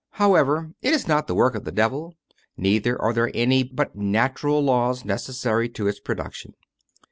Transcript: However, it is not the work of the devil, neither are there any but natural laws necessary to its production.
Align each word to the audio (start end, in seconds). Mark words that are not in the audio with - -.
However, 0.13 0.71
it 0.81 0.93
is 0.95 1.07
not 1.07 1.27
the 1.27 1.35
work 1.35 1.53
of 1.53 1.63
the 1.63 1.71
devil, 1.71 2.15
neither 2.57 2.99
are 2.99 3.13
there 3.13 3.29
any 3.35 3.61
but 3.61 3.95
natural 3.95 4.59
laws 4.59 5.05
necessary 5.05 5.69
to 5.69 5.85
its 5.87 5.99
production. 5.99 6.55